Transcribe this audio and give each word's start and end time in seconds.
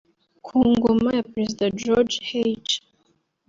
ku 0.45 0.55
ngoma 0.71 1.09
ya 1.17 1.23
Perezida 1.31 1.63
George 1.81 2.15
H 2.33 2.71